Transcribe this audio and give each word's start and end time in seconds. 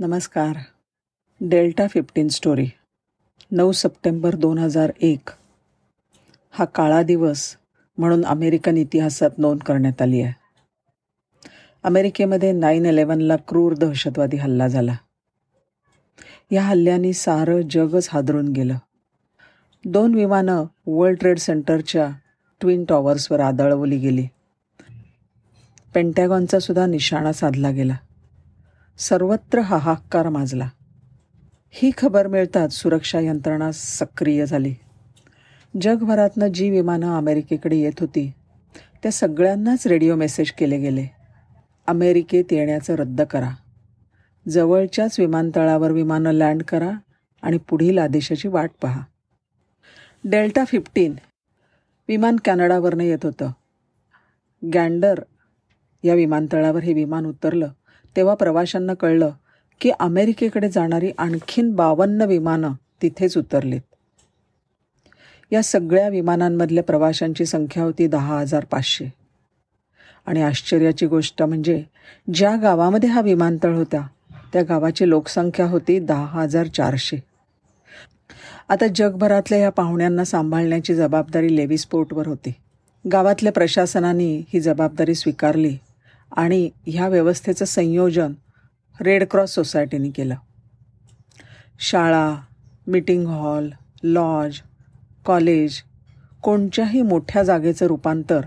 नमस्कार. 0.00 0.56
Delta 1.40 1.86
fifteen 1.86 2.28
story. 2.28 2.66
नऊ 3.50 3.72
सप्टेंबर 3.72 4.34
दोन 4.34 4.58
हजार 4.58 4.92
एक. 5.00 5.30
हा 6.50 6.64
काळा 6.64 7.02
दिवस 7.02 7.56
म्हणून 7.98 8.24
अमेरिकन 8.24 8.76
इतिहासात 8.76 9.30
नोंद 9.38 9.60
करण्यात 9.60 10.02
आली 10.02 10.20
आहे. 10.20 10.32
अमेरिकेमध्ये 11.82 12.52
नाईन 12.52 12.86
इलेवनला 12.86 13.36
क्रूर 13.36 13.74
दहशतवादी 13.74 14.36
हल्ला 14.36 14.68
झाला. 14.68 14.96
या 16.50 16.62
हल्ल्याने 16.62 17.12
सारं 17.12 17.60
जगच 17.70 18.08
हादरून 18.12 18.52
गेलं. 18.52 18.76
दोन 19.84 20.14
विमानं 20.14 20.64
वर्ल्ड 20.86 21.18
ट्रेड 21.18 21.38
सेंटरच्या 21.38 22.10
ट्विन 22.60 22.84
टॉवर्सवर 22.84 23.40
आदळवली 23.40 23.98
गेली. 23.98 24.26
पेंटॅगॉनचा 25.94 26.58
सुद्धा 26.58 26.86
निशाणा 26.86 27.32
साधला 27.32 27.70
गेला. 27.70 27.96
सर्वत्र 28.98 29.58
हाहाकार 29.58 30.28
माजला. 30.28 30.68
ही 31.70 31.90
खबर 31.98 32.26
मिळताच 32.26 32.72
सुरक्षा 32.72 33.20
यंत्रणा 33.20 33.70
सक्रिय 33.72 34.46
झाली. 34.46 34.74
जगभरातनं 35.80 36.46
जी 36.46 36.70
विमानं 36.70 37.16
अमेरिकेकडे 37.16 37.76
येत 37.76 37.92
होती 38.00 38.32
त्या 39.02 39.12
सगळ्यांनाच 39.12 39.86
रेडिओ 39.86 40.16
मेसेज 40.16 40.52
केले 40.52 40.78
गेले. 40.78 41.06
अमेरिकेत 41.86 42.44
येण्याचं 42.50 42.94
रद्द 42.94 43.22
करा. 43.22 43.50
जवळच्याच 44.48 45.20
विमानतळावर 45.20 45.90
विमानं 45.90 46.30
लँड 46.30 46.62
करा 46.62 46.90
आणि 47.42 47.58
पुढील 47.58 47.98
आदेशाची 47.98 48.48
वाट 48.48 48.70
पहा. 48.82 49.02
डेल्टा 50.24 50.64
फिफ्टीन 50.64 51.14
विमान 52.08 52.36
कॅनडावरनं 52.44 53.02
येत 53.02 53.24
होतं. 53.24 53.50
गँडर 54.74 55.18
या 56.04 56.14
विमानतळावर 56.14 56.82
हे 56.82 56.92
विमान 56.92 57.26
उतरलं. 57.26 57.68
तेव्हा 58.16 58.34
प्रवाशांना 58.34 58.94
कळलं 58.94 59.30
की 59.80 59.90
अमेरिकेकडे 59.90 60.68
जाणारी 60.68 61.10
आणखीन 61.18 61.74
बावन्न 61.74 62.22
विमानं 62.22 62.72
तिथेच 63.02 63.38
उतरलीत. 63.38 63.80
या 65.52 65.62
सगळ्या 65.62 66.08
विमानांमधल्या 66.08 66.84
प्रवाशांची 66.84 67.46
संख्या 67.46 67.82
होती 67.82 68.06
दहा 68.06 68.38
हजार 68.38 68.64
पाचशे. 68.64 69.12
आणि 70.26 70.42
आश्चर्याची 70.42 71.06
गोष्ट 71.06 71.42
म्हणजे 71.42 71.84
ज्या 72.34 72.56
गावामध्ये 72.56 73.08
हा 73.08 73.20
विमानतळ 73.20 73.74
होता 73.74 74.06
त्या 74.52 74.62
गावाची 74.62 75.08
लोकसंख्या 75.08 75.66
होती 75.66 75.98
दहा 75.98 76.24
हजार 76.24 76.66
चारशे. 76.66 77.16
आता 78.68 78.86
जगभरातल्या 78.94 79.58
या 79.58 79.70
पाहुण्यांना 79.70 80.24
सांभाळण्याची 80.24 80.94
जबाबदारी 80.94 81.56
लेविस्पोर्टवर 81.56 82.26
होती. 82.26 82.52
गावातल्या 83.12 83.52
प्रशासनाने 83.52 84.44
ही 84.48 84.60
जबाबदारी 84.60 85.14
स्वीकारली 85.14 85.76
आणि 86.32 86.70
ह्या 86.86 87.08
व्यवस्थेचं 87.08 87.64
संयोजन 87.64 88.32
रेड 89.00 89.24
क्रॉस 89.30 89.50
सोसायटीने 89.50 90.10
केलं. 90.10 90.34
शाळा 91.78 92.36
मीटिंग 92.86 93.26
हॉल 93.26 93.70
लॉज 94.02 94.54
कॉलेज 95.24 95.82
कोणत्याही 96.42 97.02
मोठ्या 97.02 97.42
जागेचं 97.42 97.86
रूपांतर 97.86 98.40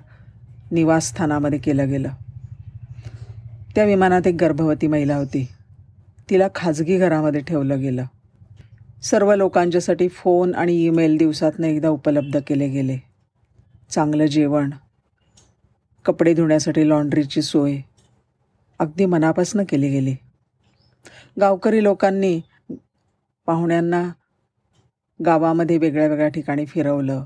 निवासस्थानामध्ये 0.72 1.60
केलं 1.60 1.90
गेलं. 1.90 2.10
त्या 3.76 3.86
विमानात 3.86 4.28
एक 4.28 4.36
गर्भवती 4.36 4.88
महिला 4.88 5.16
होती. 5.16 5.48
तिला 6.30 6.48
खाजगी 6.56 6.98
घरामध्ये 6.98 7.42
ठेवलं 7.42 7.80
गेलं. 7.80 8.06
सर्व 9.04 9.36
लोकांच्यासाठी 9.36 10.08
फोन 10.08 10.56
आणि 10.56 10.74
ईमेल 10.74 11.18
दिवसातनं 11.18 11.68
एकदा 11.68 11.90
उपलब्ध 11.90 12.40
केले 12.48 12.68
गेले. 12.68 12.98
चांगलं 13.90 14.26
जेवण 14.26 14.70
कपडे 16.06 16.34
धुण्यासाठी 16.34 16.90
लॉन्ड्रीची 16.90 17.42
सोय. 17.42 17.78
अगदी 18.80 19.06
मनापासनं 19.06 19.64
केली 19.70 19.90
गेली. 19.90 20.16
गावकरी 21.40 21.84
लोकांनी 21.84 22.42
पाहुण्यांना 23.46 24.10
गावामध्ये 25.26 25.78
वेगळ्या 25.78 26.08
वेगळ्या 26.08 26.30
ठिकाणी 26.30 26.66
फिरवलं. 26.66 27.24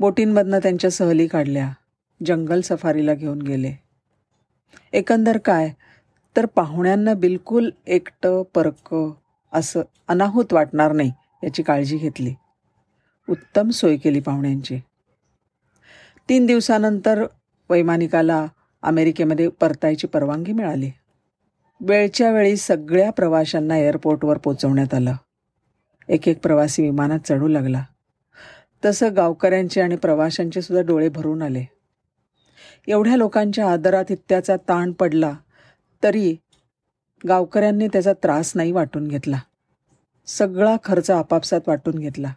बोटींमधनं 0.00 0.58
त्यांच्या 0.58 0.90
सहली 0.90 1.26
काढल्या. 1.26 1.72
जंगल 2.26 2.60
सफारीला 2.60 3.14
घेऊन 3.14 3.42
गेले. 3.42 3.72
एकंदर 4.92 5.38
काय? 5.38 5.70
तर 6.36 6.46
पाहुण्यांना 6.46 7.14
बिलकुल 7.14 7.70
एकटं 7.86 8.42
परकं 8.54 9.12
असं 9.52 9.82
अनाहूत 10.08 10.52
वाटणार 10.52 10.92
नाही 10.92 11.12
याची 11.44 11.62
काळजी 11.62 11.96
घेतली. 11.96 12.34
उत्तम 13.28 13.70
सोय 13.70 13.96
केली 13.96 14.20
पाहुण्यांची. 14.20 14.80
तीन 16.28 16.46
दिवसानंतर 16.46 17.26
वैमानिकाला 17.72 18.46
अमेरिकेमध्ये 18.82 19.48
परतायची 19.48 20.06
परवानगी 20.06 20.52
मिळाली. 20.52 20.90
वेळच्या 21.80 22.32
वेळी 22.32 22.56
सगळ्या 22.56 23.10
प्रवाशांना 23.10 23.78
एअरपोर्टवर 23.78 24.38
पोचवण्यात 24.38 24.94
आलं. 24.94 25.14
एक 26.08 26.28
एक 26.28 26.42
प्रवासी 26.42 26.82
विमानात 26.82 27.18
चढू 27.28 27.48
लागला. 27.48 27.84
तसं 28.84 29.16
गावकऱ्यांचे 29.16 29.80
आणि 29.80 29.96
प्रवाशांचे 29.96 30.62
सुद्धा 30.62 30.82
डोळे 30.82 31.08
भरून 31.08 31.42
आले. 31.42 31.64
एवढ्या 32.88 33.16
लोकांच्या 33.16 33.72
आदरात 33.72 34.04
इत्याचा 34.10 34.56
ताण 34.56 34.92
पडला 34.92 35.32
तरी 36.02 36.36
गावकऱ्यांनी 37.28 37.88
त्याचा 37.88 38.12
त्रास 38.12 38.52
नाही 38.54 38.72
वाटून 38.72 39.06
घेतला. 39.06 39.38
सगळा 40.26 40.76
खर्च 40.84 41.10
आपापसात 41.10 41.60
वाटून 41.66 41.94
घेतला. 41.94 42.32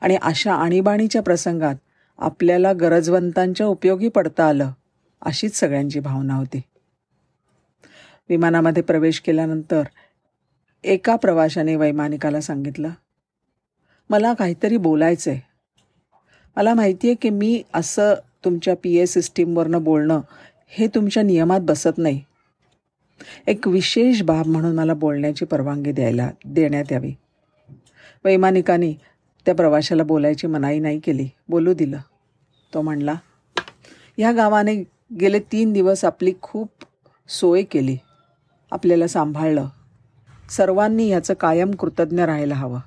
आणि 0.00 0.16
अशा 0.22 0.54
आणीबाणीच्या 0.54 1.22
प्रसंगात 1.22 1.74
आपल्याला 2.22 2.72
गरजवंतांच्या 2.72 3.66
उपयोगी 3.66 4.08
पडता 4.08 4.48
आलं 4.48 4.70
अशीच 5.22 5.54
सगळ्यांची 5.56 6.00
भावना 6.00 6.34
होती. 6.34 6.60
विमानामध्ये 8.28 8.82
प्रवेश 8.82 9.20
केल्यानंतर 9.20 9.82
एका 10.84 11.16
प्रवाशाने 11.16 11.76
वैमानिकाला 11.76 12.40
सांगितलं 12.40 12.90
मला 14.10 14.32
काहीतरी 14.34 14.76
बोलायचं 14.76 15.30
आहे 15.30 15.40
मला 16.56 16.74
माहिती 16.74 17.08
आहे 17.08 17.14
की 17.14 17.30
मी 17.30 17.62
असं 17.74 18.14
तुमच्या 18.44 18.74
पी 18.82 18.96
ए 18.96 19.06
सिस्टीमवरनं 19.06 19.82
बोलणं 19.82 20.20
हे 20.68 20.86
तुमच्या 20.86 21.22
नियमात 21.22 21.60
बसत 21.60 21.98
नाही. 21.98 22.20
एक 23.46 23.68
विशेष 23.68 24.22
बाब 24.22 24.46
म्हणून 24.46 24.74
मला 24.74 24.94
बोलण्याची 24.94 25.44
परवानगी 25.44 25.92
द्यायला 25.92 26.30
देण्यात 26.44 26.92
यावी. 26.92 27.12
वैमानिकाने 28.24 28.92
त्या 29.46 29.54
प्रवाशाला 29.54 30.02
बोलायची 30.02 30.46
मनाई 30.46 30.78
नाही 30.78 30.98
केली 30.98 31.28
बोलू 31.48 31.74
दिलं. 31.74 31.98
तो 32.74 32.82
म्हणला 32.82 33.14
ह्या 34.18 34.32
गावाने 34.32 34.74
गेले 35.20 35.38
तीन 35.38 35.72
दिवस 35.72 36.04
आपली 36.04 36.32
खूप 36.42 36.70
सोय 37.28 37.62
केली 37.62 37.96
आपल्याला 38.70 39.06
सांभाळलं. 39.06 39.68
सर्वांनी 40.50 41.08
ह्याचं 41.08 41.34
कायम 41.34 41.70
कृतज्ञ 41.70 42.22
राहायला 42.22 42.54
हवं. 42.54 42.80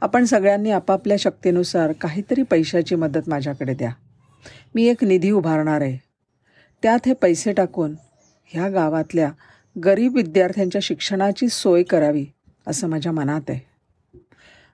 आपण 0.00 0.24
सगळ्यांनी 0.24 0.70
आपापल्या 0.70 1.16
शक्तीनुसार 1.16 1.92
काहीतरी 1.92 2.42
पैशाची 2.42 2.94
मदत 2.94 3.28
माझ्याकडे 3.28 3.74
द्या. 3.74 3.92
मी 4.74 4.84
एक 4.84 5.04
निधी 5.04 5.30
उभारणार 5.30 5.80
आहे. 5.80 5.98
त्यात 6.82 6.98
हे 7.06 7.14
पैसे 7.14 7.52
टाकून 7.52 7.94
ह्या 8.46 8.68
गावातल्या 8.68 9.32
गरीब 9.84 10.14
विद्यार्थ्यांच्या 10.14 10.80
शिक्षणाची 10.80 11.48
सोय 11.48 11.82
करावी 11.82 12.26
असं 12.66 12.88
माझ्या 12.88 13.12
मनात 13.12 13.40
आहे. 13.48 13.60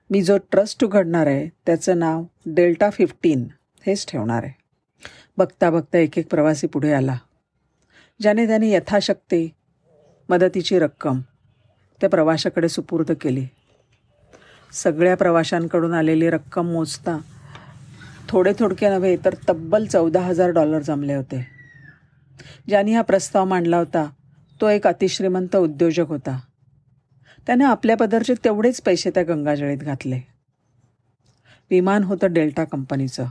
मी 0.09 0.21
जो 0.21 0.37
ट्रस्ट 0.51 0.83
उघडणार 0.83 1.27
आहे 1.27 1.49
त्याचं 1.65 1.99
नाव 1.99 2.23
डेल्टा 2.45 2.89
फिफ्टीन. 2.89 3.47
हेच 3.85 4.05
ठेवणार 4.07 4.43
आहे. 4.43 4.53
बघता 5.37 5.69
बघता 5.69 5.97
एक 5.97 6.17
एक 6.17 6.29
प्रवासी 6.29 6.67
पुढे 6.67 6.93
आला. 6.93 7.17
ज्याने 8.21 8.47
त्याने 8.47 8.71
यथाशक्ती 8.71 9.49
मदतीची 10.29 10.79
रक्कम 10.79 11.19
त्या 12.01 12.09
प्रवाशाकडे 12.09 12.69
सुपूर्द 12.69 13.11
केली. 13.21 13.47
सगळ्या 14.71 15.17
प्रवाशांकडून 15.17 15.93
आलेली 15.93 16.29
रक्कम 16.29 16.67
मोजता 16.67 17.17
थोडे 18.29 18.53
थोडके 18.59 18.89
नव्हे 18.89 19.17
तर 19.25 19.35
तब्बल 19.49 19.85
चौदा 19.85 20.21
हजार 20.21 20.49
डॉलर 20.49 20.81
जमले 20.81 21.13
होते. 21.13 21.47
ज्यांनी 22.67 22.93
हा 22.93 23.01
प्रस्ताव 23.01 23.45
मांडला 23.45 23.77
होता 23.77 24.09
तो 24.61 24.67
एक 24.67 24.87
अतिश्रीमंत 24.87 25.55
उद्योजक 25.55 26.05
होता. 26.07 26.39
त्याने 27.47 27.65
आपल्या 27.65 27.97
पदरचे 27.97 28.33
तेवढेच 28.43 28.81
पैसे 28.81 29.09
त्या 29.09 29.23
गंगाजळीत 29.23 29.77
घातले. 29.77 30.19
विमान 31.71 32.03
होतं 32.03 32.33
डेल्टा 32.33 32.63
कंपनीचं. 32.63 33.25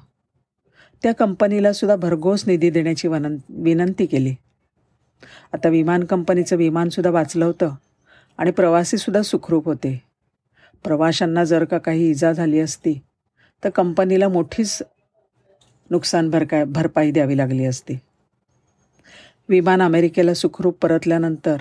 त्या 1.03 1.13
कंपनीला 1.15 1.73
सुद्धा 1.73 1.97
भरघोस 1.97 2.47
निधी 2.47 2.71
देण्याची 2.71 3.09
वनं 3.09 3.37
विनंती 3.49 4.07
केली. 4.07 4.35
आता 5.53 5.69
विमान 5.69 6.05
कंपनीचं 6.05 6.57
विमानसुद्धा 6.57 7.11
वाचलं 7.11 7.45
होतं 7.45 7.75
आणि 8.39 8.51
प्रवासीसुद्धा 8.51 9.23
सुखरूप 9.23 9.67
होते. 9.67 10.03
प्रवाशांना 10.85 11.45
जर 11.45 11.65
का 11.65 11.79
काही 11.79 12.11
इजा 12.11 12.33
झाली 12.33 12.61
असती 12.61 13.01
तर 13.65 13.71
कंपनीला 13.71 14.29
मोठीच 14.29 14.83
नुकसान 15.91 16.31
भरकाय 16.31 16.65
भरपाई 16.65 17.11
द्यावी 17.11 17.37
लागली 17.37 17.65
असती. 17.65 17.99
विमान 19.49 19.83
अमेरिकेला 19.83 20.35
सुखरूप 20.35 20.79
परतल्यानंतर 20.83 21.57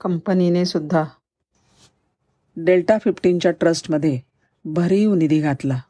कंपनीने 0.00 0.64
सुद्धा 0.64 1.04
डेल्टा 2.56 2.98
फिफ्टीनच्या 2.98 3.50
ट्रस्टमध्ये 3.50 4.20
भरीव 4.64 5.14
निधी 5.14 5.40
घातला. 5.40 5.80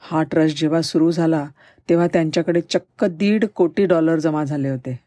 हा 0.00 0.22
ट्रस्ट 0.22 0.60
जेव्हा 0.60 0.82
सुरू 0.82 1.10
झाला 1.10 1.46
तेव्हा 1.88 2.06
त्यांच्याकडे 2.06 2.60
चक्क 2.60 3.04
दीड 3.04 3.44
कोटी 3.44 3.86
डॉलर 3.86 4.18
जमा 4.18 4.44
झाले 4.44 4.68
होते. 4.68 5.00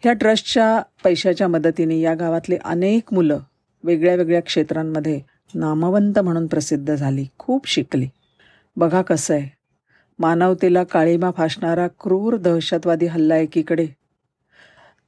ह्या 0.00 0.12
ट्रस्टच्या 0.12 0.82
पैशाच्या 1.04 1.48
मदतीने 1.48 1.98
या 1.98 2.14
गावातली 2.14 2.56
अनेक 2.64 3.12
मुलं 3.12 3.38
वेगळ्या 3.84 4.14
वेगळ्या 4.14 4.42
क्षेत्रांमध्ये 4.42 5.20
नामवंत 5.54 6.18
म्हणून 6.18 6.46
प्रसिद्ध 6.46 6.94
झाली 6.94 7.26
खूप 7.38 7.68
शिकली. 7.68 8.08
बघा 8.76 9.02
कसं 9.02 9.34
आहे. 9.34 9.48
मानवतेला 10.18 10.84
काळीमा 10.84 11.30
फासणारा 11.30 11.86
क्रूर 11.86 12.36
दहशतवादी 12.36 13.06
हल्ला 13.06 13.36
एकीकडे. 13.36 13.86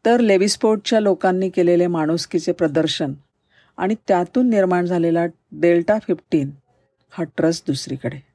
तर 0.05 0.21
लेविस्पोर्टच्या 0.21 1.01
लोकांनी 1.01 1.49
केलेले 1.49 1.87
माणुसकीचे 1.87 2.53
प्रदर्शन 2.53 3.13
आणि 3.77 3.95
त्यातून 4.09 4.51
निर्माण 4.51 4.85
झालेला 4.85 5.27
डेल्टा 5.53 5.99
फिफ्टीन 5.99 6.51
हा 7.11 7.25
ट्रस्ट 7.25 7.65
दुसरीकडे. 7.67 8.30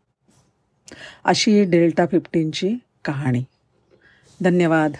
अशी 1.23 1.63
डेल्टा 1.63 2.05
फिफ्टीनची 2.05 2.75
कहाणी. 3.05 3.43
धन्यवाद. 4.43 4.91